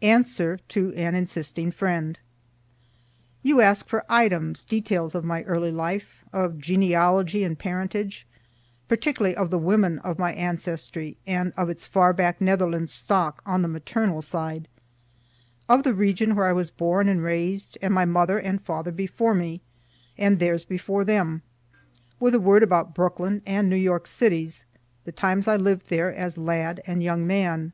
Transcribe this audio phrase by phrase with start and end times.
[0.00, 2.20] ANSWER TO AN INSISTING FRIEND
[3.42, 8.24] You ask for items, details of my early life of genealogy and parentage,
[8.86, 13.62] particularly of the women of my ancestry, and of its far back Netherlands stock on
[13.62, 14.68] the maternal side
[15.68, 19.34] of the region where I was born and raised, and my mother and father before
[19.34, 19.62] me,
[20.16, 21.42] and theirs before them
[22.20, 24.64] with a word about Brooklyn and New York cities,
[25.04, 27.72] the times I lived there as lad and young man.